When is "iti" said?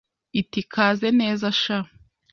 0.41-0.61